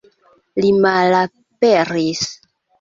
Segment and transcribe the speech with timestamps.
[0.63, 2.27] Li malaperis.